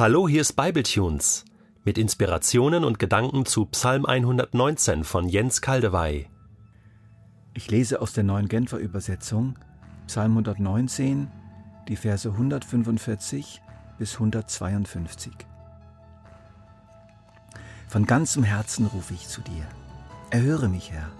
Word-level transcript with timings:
Hallo, 0.00 0.26
hier 0.26 0.40
ist 0.40 0.54
Bibletunes 0.54 1.44
mit 1.84 1.98
Inspirationen 1.98 2.84
und 2.84 2.98
Gedanken 2.98 3.44
zu 3.44 3.66
Psalm 3.66 4.06
119 4.06 5.04
von 5.04 5.28
Jens 5.28 5.60
Kaldewey. 5.60 6.26
Ich 7.52 7.70
lese 7.70 8.00
aus 8.00 8.14
der 8.14 8.24
neuen 8.24 8.48
Genfer 8.48 8.78
Übersetzung 8.78 9.58
Psalm 10.06 10.38
119, 10.38 11.30
die 11.86 11.96
Verse 11.96 12.26
145 12.26 13.60
bis 13.98 14.14
152. 14.14 15.34
Von 17.86 18.06
ganzem 18.06 18.42
Herzen 18.42 18.86
rufe 18.86 19.12
ich 19.12 19.28
zu 19.28 19.42
dir. 19.42 19.66
Erhöre 20.30 20.70
mich, 20.70 20.92
Herr. 20.92 21.10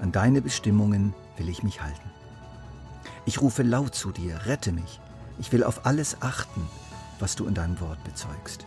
An 0.00 0.12
deine 0.12 0.40
Bestimmungen 0.40 1.14
will 1.36 1.48
ich 1.48 1.64
mich 1.64 1.82
halten. 1.82 2.10
Ich 3.26 3.40
rufe 3.40 3.64
laut 3.64 3.96
zu 3.96 4.12
dir, 4.12 4.46
rette 4.46 4.70
mich. 4.70 5.00
Ich 5.40 5.50
will 5.50 5.64
auf 5.64 5.84
alles 5.84 6.22
achten, 6.22 6.62
was 7.22 7.36
du 7.36 7.46
in 7.46 7.54
deinem 7.54 7.80
Wort 7.80 8.02
bezeugst. 8.04 8.66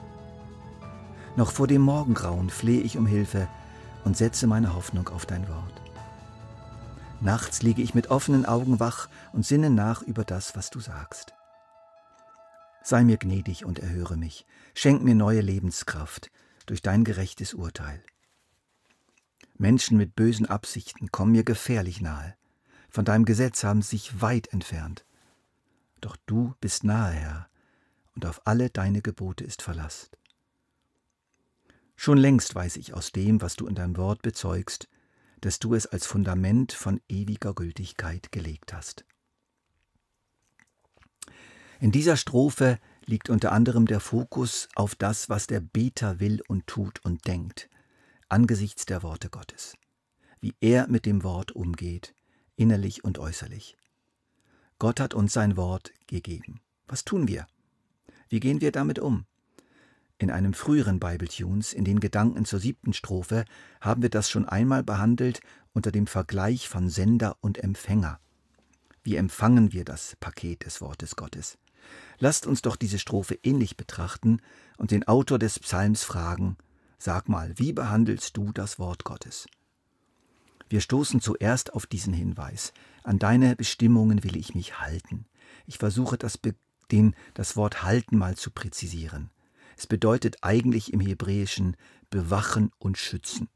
Noch 1.35 1.51
vor 1.51 1.67
dem 1.67 1.81
Morgengrauen 1.81 2.49
flehe 2.49 2.81
ich 2.81 2.97
um 2.97 3.05
Hilfe 3.05 3.49
und 4.05 4.15
setze 4.15 4.47
meine 4.47 4.73
Hoffnung 4.73 5.09
auf 5.09 5.25
dein 5.25 5.47
Wort. 5.49 5.81
Nachts 7.19 7.61
liege 7.61 7.81
ich 7.81 7.93
mit 7.93 8.09
offenen 8.09 8.45
Augen 8.45 8.79
wach 8.79 9.09
und 9.33 9.45
sinne 9.45 9.69
nach 9.69 10.01
über 10.01 10.23
das, 10.23 10.55
was 10.55 10.69
du 10.69 10.79
sagst. 10.79 11.33
Sei 12.81 13.03
mir 13.03 13.17
gnädig 13.17 13.65
und 13.65 13.79
erhöre 13.79 14.15
mich, 14.15 14.45
schenk 14.73 15.03
mir 15.03 15.15
neue 15.15 15.41
Lebenskraft 15.41 16.31
durch 16.65 16.81
dein 16.81 17.03
gerechtes 17.03 17.53
Urteil. 17.53 18.01
Menschen 19.57 19.97
mit 19.97 20.15
bösen 20.15 20.45
Absichten 20.45 21.11
kommen 21.11 21.31
mir 21.33 21.43
gefährlich 21.43 21.99
nahe, 21.99 22.35
von 22.89 23.03
deinem 23.03 23.25
Gesetz 23.25 23.65
haben 23.65 23.81
sie 23.81 23.97
sich 23.97 24.21
weit 24.21 24.47
entfernt. 24.53 25.05
Doch 25.99 26.15
du 26.25 26.53
bist 26.61 26.85
nahe, 26.85 27.11
Herr, 27.11 27.49
und 28.15 28.25
auf 28.25 28.41
alle 28.45 28.69
deine 28.69 29.01
Gebote 29.01 29.43
ist 29.43 29.61
Verlass. 29.61 30.09
Schon 31.95 32.17
längst 32.17 32.55
weiß 32.55 32.77
ich 32.77 32.93
aus 32.93 33.11
dem, 33.11 33.41
was 33.41 33.55
du 33.55 33.67
in 33.67 33.75
deinem 33.75 33.97
Wort 33.97 34.21
bezeugst, 34.21 34.89
dass 35.41 35.59
du 35.59 35.73
es 35.75 35.85
als 35.85 36.05
Fundament 36.05 36.73
von 36.73 37.01
ewiger 37.07 37.53
Gültigkeit 37.53 38.31
gelegt 38.31 38.73
hast. 38.73 39.05
In 41.79 41.91
dieser 41.91 42.17
Strophe 42.17 42.79
liegt 43.05 43.29
unter 43.29 43.51
anderem 43.51 43.85
der 43.85 43.99
Fokus 43.99 44.69
auf 44.75 44.95
das, 44.95 45.29
was 45.29 45.47
der 45.47 45.59
Beter 45.59 46.19
will 46.19 46.41
und 46.47 46.67
tut 46.67 47.03
und 47.03 47.27
denkt, 47.27 47.69
angesichts 48.29 48.85
der 48.85 49.03
Worte 49.03 49.29
Gottes, 49.29 49.77
wie 50.39 50.55
er 50.61 50.87
mit 50.87 51.05
dem 51.05 51.23
Wort 51.23 51.51
umgeht, 51.51 52.15
innerlich 52.55 53.03
und 53.03 53.19
äußerlich. 53.19 53.77
Gott 54.79 54.99
hat 54.99 55.13
uns 55.13 55.33
sein 55.33 55.57
Wort 55.57 55.93
gegeben. 56.07 56.61
Was 56.87 57.05
tun 57.05 57.27
wir? 57.27 57.47
Wie 58.29 58.39
gehen 58.39 58.61
wir 58.61 58.71
damit 58.71 58.99
um? 58.99 59.25
In 60.17 60.31
einem 60.31 60.53
früheren 60.53 60.99
Bible-Tunes, 60.99 61.73
in 61.73 61.83
den 61.83 61.99
Gedanken 61.99 62.45
zur 62.45 62.59
siebten 62.59 62.93
Strophe, 62.93 63.43
haben 63.81 64.01
wir 64.01 64.09
das 64.09 64.29
schon 64.29 64.45
einmal 64.45 64.83
behandelt 64.83 65.41
unter 65.73 65.91
dem 65.91 66.07
Vergleich 66.07 66.69
von 66.69 66.89
Sender 66.89 67.37
und 67.41 67.57
Empfänger. 67.57 68.19
Wie 69.03 69.17
empfangen 69.17 69.73
wir 69.73 69.83
das 69.83 70.15
Paket 70.19 70.65
des 70.65 70.79
Wortes 70.81 71.15
Gottes? 71.15 71.57
Lasst 72.17 72.47
uns 72.47 72.61
doch 72.61 72.77
diese 72.77 72.97
Strophe 72.97 73.37
ähnlich 73.43 73.77
betrachten 73.77 74.41
und 74.77 74.91
den 74.91 75.07
Autor 75.07 75.37
des 75.37 75.59
Psalms 75.59 76.03
fragen, 76.03 76.57
sag 76.97 77.29
mal, 77.29 77.53
wie 77.57 77.73
behandelst 77.73 78.37
du 78.37 78.51
das 78.51 78.79
Wort 78.79 79.03
Gottes? 79.03 79.47
Wir 80.69 80.81
stoßen 80.81 81.21
zuerst 81.21 81.73
auf 81.73 81.85
diesen 81.85 82.13
Hinweis. 82.13 82.73
An 83.03 83.19
deine 83.19 83.55
Bestimmungen 83.55 84.23
will 84.23 84.35
ich 84.35 84.55
mich 84.55 84.79
halten. 84.79 85.25
Ich 85.67 85.77
versuche 85.77 86.17
das 86.17 86.37
den, 86.91 87.15
das 87.33 87.55
Wort 87.55 87.83
halten 87.83 88.17
mal 88.17 88.35
zu 88.35 88.51
präzisieren. 88.51 89.29
Es 89.77 89.87
bedeutet 89.87 90.37
eigentlich 90.41 90.93
im 90.93 90.99
Hebräischen 90.99 91.75
bewachen 92.09 92.71
und 92.77 92.97
schützen. 92.97 93.49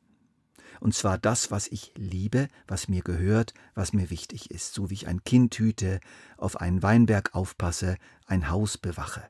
Und 0.80 0.94
zwar 0.94 1.18
das, 1.18 1.52
was 1.52 1.68
ich 1.68 1.94
liebe, 1.96 2.48
was 2.68 2.88
mir 2.88 3.02
gehört, 3.02 3.54
was 3.76 3.94
mir 3.94 4.10
wichtig 4.10 4.52
ist, 4.52 4.74
so 4.74 4.90
wie 4.90 4.94
ich 4.94 5.08
ein 5.08 5.24
Kind 5.24 5.56
hüte, 5.56 6.00
auf 6.38 6.60
einen 6.60 6.82
Weinberg 6.82 7.36
aufpasse, 7.36 7.98
ein 8.26 8.50
Haus 8.50 8.78
bewache, 8.78 9.28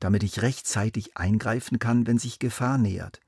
damit 0.00 0.22
ich 0.22 0.42
rechtzeitig 0.42 1.16
eingreifen 1.16 1.78
kann, 1.78 2.06
wenn 2.06 2.18
sich 2.18 2.38
Gefahr 2.38 2.78
nähert. 2.78 3.20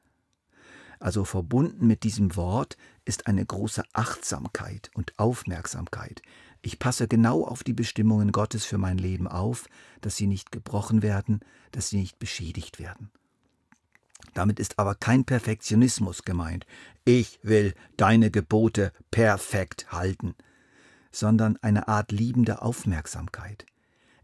Also 0.99 1.25
verbunden 1.25 1.87
mit 1.87 2.05
diesem 2.05 2.37
Wort 2.37 2.77
ist 3.05 3.27
eine 3.27 3.45
große 3.45 3.85
Achtsamkeit 3.93 4.91
und 4.95 5.19
Aufmerksamkeit, 5.19 6.23
ich 6.67 6.81
passe 6.81 7.07
genau 7.07 7.45
auf 7.45 7.63
die 7.63 7.73
Bestimmungen 7.73 8.33
Gottes 8.33 8.65
für 8.65 8.77
mein 8.77 8.99
Leben 8.99 9.29
auf, 9.29 9.69
dass 10.01 10.17
sie 10.17 10.27
nicht 10.27 10.51
gebrochen 10.51 11.01
werden, 11.01 11.39
dass 11.71 11.91
sie 11.91 11.99
nicht 11.99 12.19
beschädigt 12.19 12.81
werden. 12.81 13.13
Damit 14.35 14.59
ist 14.59 14.77
aber 14.81 14.97
kein 14.97 15.25
Perfektionismus 15.25 16.25
gemeint. 16.25 16.67
Ich 17.05 17.39
will 17.45 17.73
deine 17.97 18.33
Gebote 18.33 18.93
perfekt 19.13 19.93
halten, 19.93 20.35
sondern 21.13 21.57
eine 21.59 21.87
Art 21.87 22.11
liebender 22.11 22.65
Aufmerksamkeit. 22.65 23.65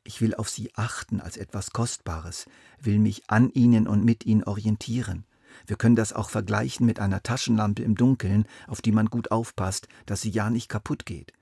Ich 0.03 0.21
will 0.21 0.35
auf 0.35 0.51
sie 0.51 0.75
achten 0.75 1.21
als 1.21 1.37
etwas 1.37 1.71
Kostbares, 1.71 2.47
will 2.81 2.99
mich 2.99 3.23
an 3.29 3.51
ihnen 3.51 3.87
und 3.87 4.05
mit 4.05 4.27
ihnen 4.27 4.43
orientieren. 4.43 5.27
Wir 5.67 5.77
können 5.77 5.97
das 5.97 6.13
auch 6.13 6.31
vergleichen 6.31 6.87
mit 6.87 7.01
einer 7.01 7.23
Taschenlampe 7.23 7.83
im 7.83 7.95
Dunkeln, 7.95 8.47
auf 8.67 8.83
die 8.83 8.93
man 8.93 9.07
gut 9.07 9.31
aufpasst, 9.31 9.89
dass 10.07 10.23
sie 10.23 10.31
ja 10.31 10.51
nicht 10.51 10.69
kaputt 10.69 11.07
geht. 11.07 11.33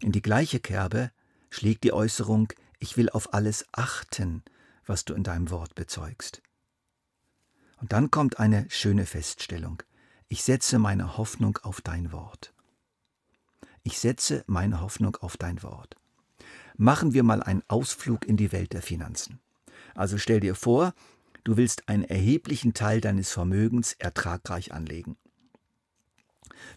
In 0.00 0.12
die 0.12 0.22
gleiche 0.22 0.60
Kerbe 0.60 1.10
schlägt 1.50 1.84
die 1.84 1.92
Äußerung 1.92 2.52
Ich 2.78 2.96
will 2.96 3.08
auf 3.10 3.34
alles 3.34 3.66
achten, 3.72 4.42
was 4.84 5.04
du 5.04 5.14
in 5.14 5.22
deinem 5.22 5.50
Wort 5.50 5.74
bezeugst. 5.74 6.42
Und 7.80 7.92
dann 7.92 8.10
kommt 8.10 8.38
eine 8.38 8.66
schöne 8.68 9.06
Feststellung. 9.06 9.82
Ich 10.28 10.44
setze 10.44 10.78
meine 10.78 11.16
Hoffnung 11.16 11.58
auf 11.62 11.80
dein 11.80 12.12
Wort. 12.12 12.54
Ich 13.82 13.98
setze 13.98 14.44
meine 14.46 14.80
Hoffnung 14.80 15.16
auf 15.16 15.36
dein 15.36 15.62
Wort. 15.62 15.96
Machen 16.76 17.12
wir 17.12 17.22
mal 17.22 17.42
einen 17.42 17.62
Ausflug 17.68 18.24
in 18.24 18.36
die 18.36 18.52
Welt 18.52 18.72
der 18.72 18.82
Finanzen. 18.82 19.40
Also 19.94 20.18
stell 20.18 20.40
dir 20.40 20.54
vor, 20.54 20.94
du 21.44 21.56
willst 21.56 21.88
einen 21.88 22.04
erheblichen 22.04 22.74
Teil 22.74 23.00
deines 23.00 23.30
Vermögens 23.30 23.94
ertragreich 23.94 24.72
anlegen. 24.72 25.16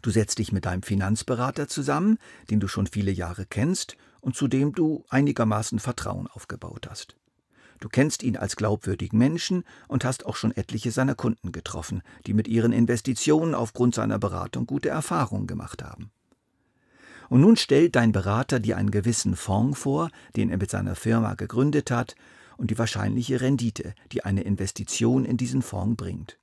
Du 0.02 0.09
setzt 0.09 0.40
dich 0.40 0.52
mit 0.52 0.66
deinem 0.66 0.84
Finanzberater 0.84 1.68
zusammen, 1.68 2.18
den 2.50 2.59
du 2.59 2.68
schon 2.68 2.88
viele 2.88 3.12
Jahre 3.12 3.46
kennst 3.46 3.98
und 4.22 4.36
zu 4.36 4.48
dem 4.48 4.74
du 4.74 5.06
einigermaßen 5.09 5.80
Vertrauen 5.80 6.28
aufgebaut 6.28 6.88
hast. 6.90 7.16
Du 7.80 7.90
kennst 7.90 8.24
ihn 8.24 8.38
als 8.38 8.56
glaubwürdigen 8.56 9.20
Menschen 9.20 9.64
und 9.88 10.06
hast 10.06 10.26
auch 10.26 10.36
schon 10.36 10.56
etliche 10.56 10.92
seiner 10.92 11.16
Kunden 11.16 11.52
getroffen, 11.52 12.02
die 12.26 12.34
mit 12.34 12.47
ihren 12.47 12.72
Investitionen 12.72 13.53
aufgrund 13.53 13.96
seiner 13.96 14.18
Beratung 14.18 14.66
gute 14.66 14.90
Erfahrungen 14.90 15.46
gemacht 15.46 15.84
haben. 15.84 16.09
Und 17.30 17.42
nun 17.42 17.58
stellt 17.58 17.96
dein 17.96 18.12
Berater 18.12 18.59
dir 18.59 18.78
einen 18.78 18.92
gewissen 18.92 19.36
Fonds 19.36 19.80
vor, 19.80 20.09
den 20.36 20.50
er 20.50 20.58
mit 20.58 20.70
seiner 20.70 20.96
Firma 20.96 21.34
gegründet 21.34 21.92
hat, 21.92 22.16
und 22.57 22.71
die 22.71 22.77
wahrscheinliche 22.77 23.41
Rendite, 23.41 23.93
die 24.11 24.23
eine 24.23 24.41
Investition 24.41 25.25
in 25.25 25.38
diesen 25.38 25.61
Fonds 25.61 25.97
bringt. 25.97 26.39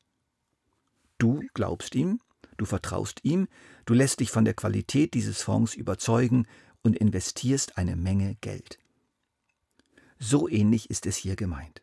Du 1.18 1.42
glaubst 1.54 1.94
ihm 1.94 2.20
Du 2.62 2.66
vertraust 2.66 3.20
ihm, 3.24 3.48
du 3.86 3.94
lässt 3.94 4.20
dich 4.20 4.30
von 4.30 4.44
der 4.44 4.54
Qualität 4.54 5.14
dieses 5.14 5.42
Fonds 5.42 5.74
überzeugen 5.74 6.46
und 6.82 6.96
investierst 6.96 7.76
eine 7.76 7.96
Menge 7.96 8.36
Geld. 8.40 8.78
So 10.18 10.48
ähnlich 10.48 10.90
ist 10.90 11.06
es 11.06 11.16
hier 11.16 11.36
gemeint. 11.36 11.82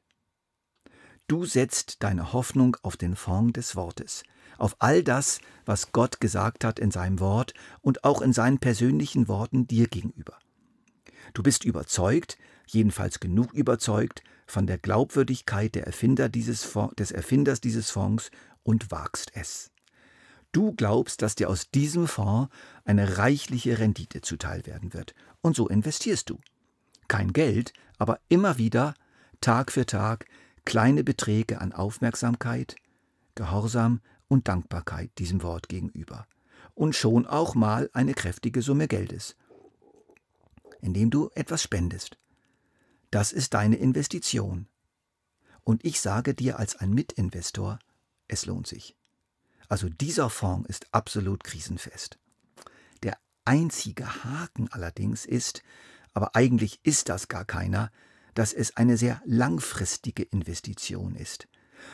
Du 1.28 1.46
setzt 1.46 2.02
deine 2.02 2.34
Hoffnung 2.34 2.78
auf 2.82 2.98
den 2.98 3.16
Fonds 3.16 3.54
des 3.54 3.76
Wortes, 3.76 4.24
auf 4.58 4.76
all 4.80 5.04
das, 5.04 5.42
was 5.66 5.92
Gott 5.92 6.22
gesagt 6.22 6.64
hat 6.64 6.80
in 6.80 6.92
seinem 6.92 7.20
Wort 7.20 7.54
und 7.82 8.04
auch 8.04 8.22
in 8.22 8.34
seinen 8.34 8.60
persönlichen 8.60 9.28
Worten 9.28 9.68
dir 9.68 9.88
gegenüber. 9.88 10.40
Du 11.34 11.44
bist 11.44 11.66
überzeugt, 11.66 12.38
jedenfalls 12.74 13.20
genug 13.20 13.54
überzeugt, 13.54 14.24
von 14.48 14.68
der 14.68 14.78
Glaubwürdigkeit 14.78 15.76
der 15.76 15.86
Erfinder 15.86 16.30
dieses, 16.30 16.68
des 16.98 17.12
Erfinders 17.12 17.62
dieses 17.62 17.92
Fonds 17.92 18.32
und 18.64 18.92
wagst 18.92 19.32
es. 19.36 19.72
Du 20.52 20.74
glaubst, 20.74 21.22
dass 21.22 21.36
dir 21.36 21.50
aus 21.50 21.70
diesem 21.70 22.08
Fonds 22.08 22.50
eine 22.84 23.18
reichliche 23.18 23.78
Rendite 23.78 24.22
zuteil 24.22 24.66
werden 24.66 24.94
wird. 24.94 25.14
Und 25.42 25.56
so 25.56 25.68
investierst 25.68 26.30
du. 26.30 26.40
Kein 27.08 27.34
Geld, 27.34 27.74
aber 27.98 28.20
immer 28.30 28.58
wieder, 28.58 28.96
Tag 29.42 29.72
für 29.72 29.86
Tag, 29.86 30.26
kleine 30.66 31.04
Beträge 31.04 31.62
an 31.62 31.72
Aufmerksamkeit, 31.72 32.76
Gehorsam 33.36 34.02
und 34.28 34.48
Dankbarkeit 34.48 35.12
diesem 35.18 35.44
Wort 35.44 35.70
gegenüber. 35.70 36.26
Und 36.74 36.96
schon 36.96 37.26
auch 37.28 37.56
mal 37.56 37.90
eine 37.94 38.14
kräftige 38.14 38.62
Summe 38.62 38.88
Geldes, 38.88 39.36
indem 40.82 41.10
du 41.10 41.30
etwas 41.36 41.62
spendest. 41.62 42.18
Das 43.12 43.32
ist 43.32 43.54
deine 43.54 43.76
Investition. 43.76 44.68
Und 45.64 45.84
ich 45.86 46.00
sage 46.00 46.34
dir 46.34 46.60
als 46.60 46.76
ein 46.76 46.94
Mitinvestor, 46.94 47.80
es 48.28 48.46
lohnt 48.46 48.68
sich. 48.68 48.96
Also 49.68 49.90
dieser 49.90 50.30
Fonds 50.30 50.70
ist 50.70 50.88
absolut 50.94 51.44
krisenfest. 51.44 52.18
Der 53.04 53.18
einzige 53.46 54.24
Haken 54.24 54.68
allerdings 54.72 55.26
ist, 55.26 55.64
aber 56.14 56.36
eigentlich 56.36 56.80
ist 56.84 57.10
das 57.10 57.28
gar 57.28 57.46
keiner, 57.46 57.92
dass 58.34 58.54
es 58.54 58.78
eine 58.78 58.98
sehr 58.98 59.22
langfristige 59.26 60.24
Investition 60.24 61.16
ist. 61.16 61.48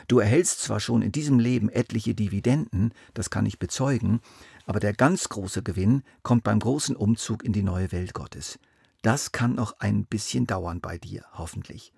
Du 0.07 0.19
erhältst 0.19 0.61
zwar 0.61 0.79
schon 0.79 1.01
in 1.01 1.11
diesem 1.11 1.39
Leben 1.39 1.69
etliche 1.69 2.15
Dividenden, 2.15 2.93
das 3.13 3.29
kann 3.29 3.45
ich 3.45 3.59
bezeugen, 3.59 4.19
aber 4.65 4.79
der 4.79 4.93
ganz 4.93 5.29
große 5.29 5.63
Gewinn 5.63 6.03
kommt 6.23 6.43
beim 6.43 6.59
großen 6.59 6.95
Umzug 6.95 7.43
in 7.43 7.53
die 7.53 7.63
neue 7.63 7.91
Welt 7.91 8.13
Gottes. 8.13 8.59
Das 9.05 9.31
kann 9.31 9.53
noch 9.53 9.79
ein 9.81 10.07
bisschen 10.07 10.47
dauern 10.47 10.81
bei 10.81 10.97
dir, 10.97 11.25
hoffentlich. 11.33 11.93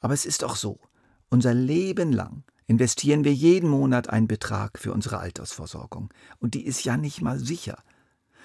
Aber 0.00 0.14
es 0.14 0.24
ist 0.24 0.42
auch 0.42 0.56
so, 0.56 0.80
unser 1.28 1.52
Leben 1.52 2.10
lang 2.10 2.42
investieren 2.66 3.22
wir 3.22 3.34
jeden 3.34 3.68
Monat 3.68 4.08
einen 4.08 4.26
Betrag 4.26 4.78
für 4.78 4.94
unsere 4.94 5.18
Altersversorgung. 5.18 6.08
Und 6.38 6.54
die 6.54 6.64
ist 6.64 6.84
ja 6.84 6.96
nicht 6.96 7.20
mal 7.20 7.38
sicher. 7.38 7.82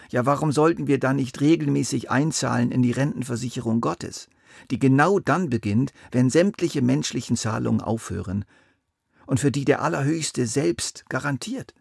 Ja, 0.10 0.26
warum 0.26 0.52
sollten 0.52 0.88
wir 0.88 1.00
dann 1.00 1.16
nicht 1.16 1.40
regelmäßig 1.40 2.12
einzahlen 2.12 2.74
in 2.74 2.82
die 2.82 2.92
Rentenversicherung 2.92 3.80
Gottes, 3.80 4.28
die 4.70 4.78
genau 4.78 5.20
dann 5.20 5.50
beginnt, 5.50 5.94
wenn 6.12 6.30
sämtliche 6.30 6.82
menschlichen 6.82 7.38
Zahlungen 7.38 7.80
aufhören 7.80 8.44
und 9.28 9.40
für 9.40 9.50
die 9.50 9.64
der 9.64 9.82
Allerhöchste 9.82 10.46
selbst 10.46 11.06
garantiert? 11.08 11.74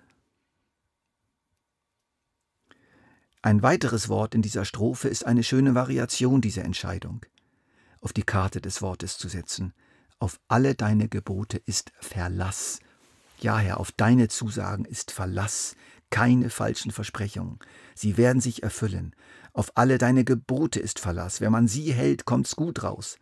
Ein 3.40 3.62
weiteres 3.62 4.08
Wort 4.08 4.34
in 4.34 4.42
dieser 4.42 4.64
Strophe 4.64 5.08
ist 5.08 5.24
eine 5.24 5.44
schöne 5.44 5.76
Variation 5.76 6.40
dieser 6.40 6.64
Entscheidung, 6.64 7.24
auf 8.00 8.12
die 8.12 8.24
Karte 8.24 8.60
des 8.60 8.82
Wortes 8.82 9.16
zu 9.16 9.28
setzen. 9.28 9.74
Auf 10.18 10.40
alle 10.48 10.74
deine 10.74 11.08
Gebote 11.08 11.58
ist 11.58 11.92
Verlass. 12.00 12.80
Ja, 13.38 13.58
Herr, 13.58 13.78
auf 13.78 13.92
deine 13.92 14.26
Zusagen 14.26 14.84
ist 14.84 15.12
Verlass, 15.12 15.76
keine 16.10 16.50
falschen 16.50 16.90
Versprechungen. 16.90 17.60
Sie 17.94 18.16
werden 18.16 18.40
sich 18.40 18.64
erfüllen. 18.64 19.14
Auf 19.52 19.70
alle 19.76 19.98
deine 19.98 20.24
Gebote 20.24 20.80
ist 20.80 20.98
Verlass. 20.98 21.40
Wenn 21.40 21.52
man 21.52 21.68
sie 21.68 21.92
hält, 21.92 22.24
kommt's 22.24 22.56
gut 22.56 22.82
raus. 22.82 23.18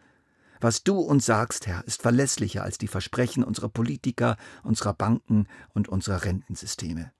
Was 0.63 0.83
du 0.83 0.99
uns 0.99 1.27
sagst, 1.27 1.67
Herr, 1.67 1.85
ist 1.85 2.01
verlässlicher 2.01 2.63
als 2.63 2.79
die 2.79 2.89
Versprechen 2.89 3.45
unserer 3.45 3.69
Politiker, 3.69 4.39
unserer 4.63 4.95
Banken 4.95 5.47
und 5.75 5.89
unserer 5.91 6.25
Rentensysteme. 6.25 7.13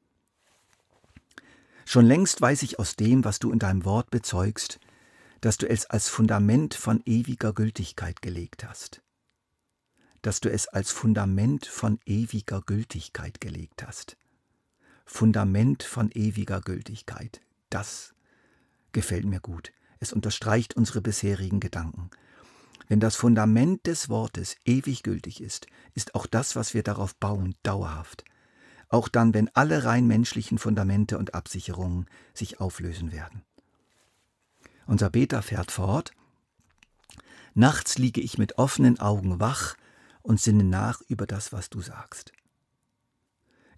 Schon 1.89 2.05
längst 2.05 2.41
weiß 2.41 2.65
ich 2.65 2.81
aus 2.81 2.97
dem, 2.97 3.25
was 3.25 3.39
du 3.39 3.53
in 3.53 3.61
deinem 3.61 3.85
Wort 3.85 4.11
bezeugst, 4.11 4.81
dass 5.41 5.57
du 5.57 5.69
es 5.69 5.87
als 5.87 6.09
Fundament 6.09 6.75
von 6.75 7.01
ewiger 7.07 7.53
Gültigkeit 7.53 8.23
gelegt 8.23 8.65
hast. 8.69 9.03
Dass 10.21 10.41
du 10.41 10.51
es 10.51 10.67
als 10.67 10.91
Fundament 10.91 11.65
von 11.65 12.01
ewiger 12.05 12.61
Gültigkeit 12.61 13.41
gelegt 13.41 13.87
hast. 13.87 14.17
Fundament 15.05 15.85
von 15.85 16.11
ewiger 16.11 16.61
Gültigkeit. 16.61 17.41
Das 17.71 18.15
gefällt 18.91 19.25
mir 19.25 19.41
gut. 19.41 19.73
Es 20.01 20.13
unterstreicht 20.13 20.75
unsere 20.75 21.01
bisherigen 21.01 21.61
Gedanken. 21.61 22.11
Wenn 22.89 22.99
das 22.99 23.15
Fundament 23.15 23.87
des 23.87 24.09
Wortes 24.09 24.57
ewig 24.65 25.05
gültig 25.05 25.41
ist, 25.41 25.69
ist 25.95 26.17
auch 26.17 26.27
das, 26.27 26.57
was 26.57 26.75
wir 26.75 26.83
darauf 26.83 27.15
bauen, 27.15 27.55
dauerhaft 27.63 28.25
auch 28.89 29.09
dann, 29.09 29.35
wenn 29.35 29.51
alle 29.55 29.85
rein 29.85 30.07
menschlichen 30.07 30.59
Fundamente 30.59 31.19
und 31.19 31.35
Absicherungen 31.35 32.07
sich 32.35 32.61
auflösen 32.61 33.13
werden. 33.13 33.43
Unser 34.87 35.11
Beter 35.11 35.43
fährt 35.43 35.71
fort. 35.71 36.13
Nachts 37.55 37.99
liege 37.99 38.21
ich 38.21 38.39
mit 38.39 38.59
offenen 38.59 39.01
Augen 39.01 39.41
wach 39.41 39.75
und 40.23 40.41
sinne 40.41 40.65
nach 40.65 41.01
über 41.09 41.27
das, 41.27 41.53
was 41.53 41.71
du 41.71 41.81
sagst. 41.81 42.33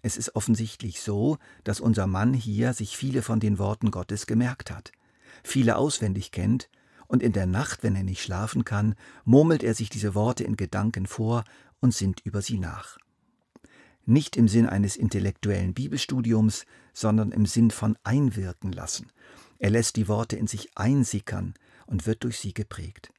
Es 0.01 0.15
ist 0.15 0.35
offensichtlich 0.35 1.01
so, 1.01 1.37
dass 1.63 1.79
unser 1.79 2.07
Mann 2.07 2.33
hier 2.33 2.73
sich 2.73 2.95
viele 2.95 3.21
von 3.21 3.39
den 3.39 3.57
Worten 3.57 3.91
Gottes 3.91 4.27
gemerkt 4.27 4.71
hat, 4.71 4.91
viele 5.43 5.77
auswendig 5.77 6.31
kennt, 6.31 6.69
und 7.07 7.23
in 7.23 7.33
der 7.33 7.47
Nacht, 7.47 7.81
wenn 7.81 7.95
er 7.95 8.03
nicht 8.03 8.21
schlafen 8.21 8.65
kann, 8.65 8.93
murmelt 9.25 9.63
er 9.63 9.73
sich 9.73 9.89
diese 9.89 10.13
Worte 10.13 10.43
in 10.43 10.57
Gedanken 10.57 11.07
vor 11.07 11.43
und 11.79 11.91
sinnt 11.91 12.19
über 12.23 12.43
sie 12.43 12.59
nach 12.59 12.99
nicht 14.09 14.35
im 14.35 14.47
Sinn 14.47 14.67
eines 14.67 14.95
intellektuellen 14.95 15.73
Bibelstudiums, 15.73 16.65
sondern 16.93 17.31
im 17.31 17.45
Sinn 17.45 17.71
von 17.71 17.97
einwirken 18.03 18.71
lassen. 18.71 19.11
Er 19.57 19.69
lässt 19.69 19.95
die 19.95 20.07
Worte 20.07 20.35
in 20.35 20.47
sich 20.47 20.69
einsickern 20.75 21.53
und 21.85 22.05
wird 22.05 22.23
durch 22.23 22.39
sie 22.39 22.53
geprägt. 22.53 23.11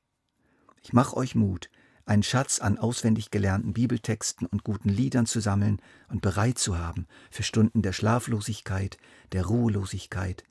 Ich 0.82 0.92
mache 0.92 1.16
euch 1.16 1.34
Mut, 1.34 1.70
einen 2.06 2.22
Schatz 2.22 2.58
an 2.58 2.78
auswendig 2.78 3.30
gelernten 3.30 3.72
Bibeltexten 3.72 4.46
und 4.46 4.64
guten 4.64 4.88
Liedern 4.88 5.26
zu 5.26 5.40
sammeln 5.40 5.80
und 6.08 6.22
bereit 6.22 6.58
zu 6.58 6.78
haben 6.78 7.06
für 7.30 7.42
Stunden 7.42 7.82
der 7.82 7.92
Schlaflosigkeit, 7.92 8.98
der 9.32 9.46
Ruhelosigkeit, 9.46 10.44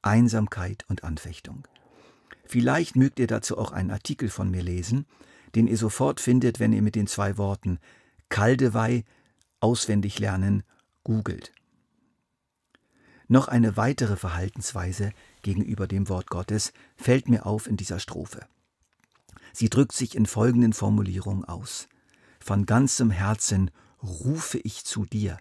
Einsamkeit 0.00 0.84
und 0.88 1.04
Anfechtung. 1.04 1.66
Vielleicht 2.46 2.96
mögt 2.96 3.18
ihr 3.18 3.26
dazu 3.26 3.58
auch 3.58 3.72
einen 3.72 3.90
Artikel 3.90 4.28
von 4.28 4.50
mir 4.50 4.62
lesen, 4.62 5.06
den 5.54 5.66
ihr 5.66 5.76
sofort 5.76 6.20
findet, 6.20 6.60
wenn 6.60 6.72
ihr 6.72 6.82
mit 6.82 6.94
den 6.94 7.08
zwei 7.08 7.36
Worten 7.36 7.78
Kaldewey 8.28 9.04
auswendig 9.66 10.20
lernen 10.20 10.62
googelt. 11.02 11.50
Noch 13.26 13.48
eine 13.48 13.76
weitere 13.76 14.16
Verhaltensweise 14.16 15.10
gegenüber 15.42 15.88
dem 15.88 16.08
Wort 16.08 16.30
Gottes 16.30 16.72
fällt 16.96 17.28
mir 17.28 17.46
auf 17.46 17.66
in 17.66 17.76
dieser 17.76 17.98
Strophe. 17.98 18.46
Sie 19.52 19.68
drückt 19.68 19.90
sich 19.90 20.14
in 20.14 20.26
folgenden 20.26 20.72
Formulierungen 20.72 21.44
aus. 21.44 21.88
Von 22.38 22.64
ganzem 22.64 23.10
Herzen 23.10 23.72
rufe 24.00 24.58
ich 24.58 24.84
zu 24.84 25.04
dir. 25.04 25.36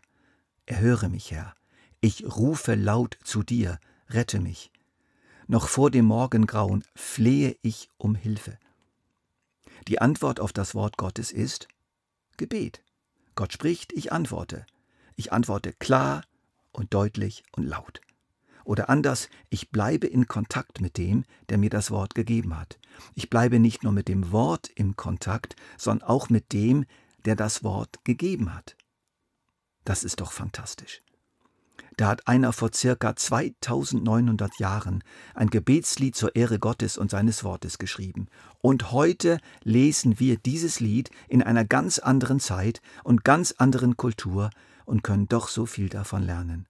Erhöre 0.66 1.08
mich, 1.08 1.30
Herr. 1.30 1.54
Ich 2.02 2.26
rufe 2.26 2.74
laut 2.74 3.20
zu 3.24 3.44
dir. 3.44 3.80
Rette 4.10 4.40
mich. 4.40 4.72
Noch 5.46 5.68
vor 5.68 5.92
dem 5.92 6.06
Morgengrauen 6.06 6.84
flehe 6.96 7.56
ich 7.62 7.92
um 8.00 8.16
Hilfe. 8.16 8.58
Die 9.88 10.02
Antwort 10.02 10.40
auf 10.40 10.52
das 10.52 10.74
Wort 10.74 10.98
Gottes 10.98 11.32
ist 11.32 11.68
Gebet. 12.38 12.85
Gott 13.36 13.54
spricht, 13.54 13.94
ich 13.94 14.12
antworte. 14.12 14.66
Ich 15.16 15.32
antworte 15.32 15.74
klar 15.74 16.24
und 16.72 16.94
deutlich 16.94 17.44
und 17.52 17.64
laut. 17.66 18.02
Oder 18.64 18.90
anders, 18.90 19.30
ich 19.50 19.70
bleibe 19.70 20.08
in 20.08 20.28
Kontakt 20.28 20.82
mit 20.82 20.98
dem, 20.98 21.24
der 21.50 21.58
mir 21.58 21.70
das 21.70 21.92
Wort 21.92 22.16
gegeben 22.16 22.58
hat. 22.58 22.80
Ich 23.14 23.30
bleibe 23.30 23.60
nicht 23.60 23.84
nur 23.84 23.92
mit 23.92 24.08
dem 24.08 24.32
Wort 24.32 24.70
im 24.76 24.96
Kontakt, 24.96 25.56
sondern 25.78 26.08
auch 26.08 26.30
mit 26.30 26.52
dem, 26.52 26.86
der 27.26 27.36
das 27.36 27.64
Wort 27.64 28.04
gegeben 28.04 28.54
hat. 28.54 28.76
Das 29.84 30.04
ist 30.04 30.20
doch 30.20 30.32
fantastisch. 30.32 31.04
Da 31.98 32.08
hat 32.08 32.28
einer 32.28 32.52
vor 32.52 32.72
circa 32.74 33.16
2900 33.16 34.60
Jahren 34.60 35.04
ein 35.34 35.50
Gebetslied 35.50 36.16
zur 36.16 36.36
Ehre 36.36 36.60
Gottes 36.60 36.98
und 36.98 37.10
seines 37.10 37.44
Wortes 37.44 37.78
geschrieben. 37.78 38.28
Und 38.62 38.92
heute 38.92 39.40
lesen 39.64 40.20
wir 40.20 40.38
dieses 40.38 40.80
Lied 40.80 41.10
in 41.30 41.42
einer 41.42 41.64
ganz 41.64 42.00
anderen 42.00 42.40
Zeit 42.40 42.82
und 43.04 43.24
ganz 43.24 43.54
anderen 43.58 43.96
Kultur 43.96 44.50
und 44.86 45.04
können 45.04 45.28
doch 45.30 45.48
so 45.48 45.66
viel 45.66 45.88
davon 45.88 46.24
lernen. 46.24 46.68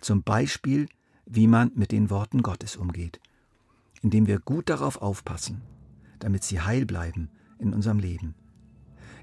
Zum 0.00 0.22
Beispiel, 0.22 0.88
wie 1.24 1.46
man 1.46 1.70
mit 1.74 1.92
den 1.92 2.10
Worten 2.10 2.42
Gottes 2.42 2.76
umgeht, 2.76 3.20
indem 4.02 4.26
wir 4.26 4.40
gut 4.40 4.68
darauf 4.68 5.00
aufpassen, 5.00 5.62
damit 6.18 6.42
sie 6.42 6.60
heil 6.60 6.84
bleiben 6.84 7.30
in 7.58 7.72
unserem 7.72 8.00
Leben 8.00 8.34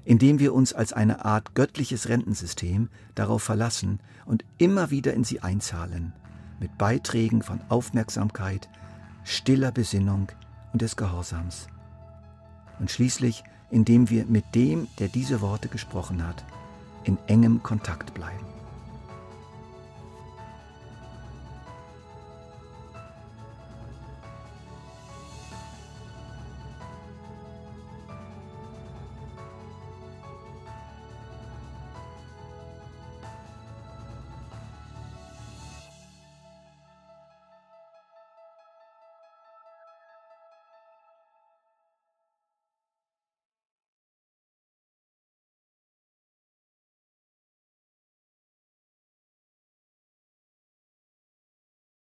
indem 0.04 0.38
wir 0.38 0.54
uns 0.54 0.72
als 0.72 0.92
eine 0.92 1.24
Art 1.24 1.54
göttliches 1.54 2.08
Rentensystem 2.08 2.88
darauf 3.14 3.42
verlassen 3.42 4.00
und 4.26 4.44
immer 4.58 4.90
wieder 4.90 5.14
in 5.14 5.24
sie 5.24 5.40
einzahlen, 5.40 6.12
mit 6.60 6.76
Beiträgen 6.78 7.42
von 7.42 7.60
Aufmerksamkeit, 7.68 8.68
stiller 9.24 9.72
Besinnung 9.72 10.28
und 10.72 10.82
des 10.82 10.96
Gehorsams. 10.96 11.68
Und 12.78 12.90
schließlich, 12.90 13.44
indem 13.70 14.10
wir 14.10 14.26
mit 14.26 14.54
dem, 14.54 14.88
der 14.98 15.08
diese 15.08 15.40
Worte 15.40 15.68
gesprochen 15.68 16.26
hat, 16.26 16.44
in 17.04 17.18
engem 17.26 17.62
Kontakt 17.62 18.14
bleiben. 18.14 18.51